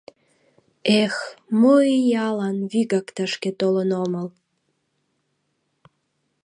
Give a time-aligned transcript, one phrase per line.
[1.01, 1.15] Эх,
[1.59, 4.27] мо иялан вигак тышке толын омыл!